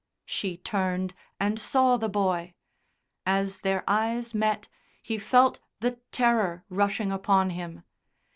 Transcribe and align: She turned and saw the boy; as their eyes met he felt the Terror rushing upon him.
She 0.25 0.57
turned 0.57 1.13
and 1.39 1.59
saw 1.59 1.95
the 1.95 2.09
boy; 2.09 2.55
as 3.23 3.59
their 3.59 3.83
eyes 3.87 4.33
met 4.33 4.67
he 5.03 5.19
felt 5.19 5.59
the 5.79 5.99
Terror 6.11 6.63
rushing 6.71 7.11
upon 7.11 7.51
him. 7.51 7.83